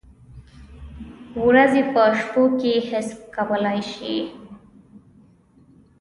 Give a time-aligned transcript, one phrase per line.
[1.45, 4.15] ورځې په شپو کې حذف کولای شي؟